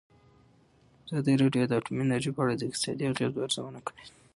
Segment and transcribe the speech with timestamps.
[1.07, 4.03] ازادي راډیو د اټومي انرژي په اړه د اقتصادي اغېزو ارزونه کړې.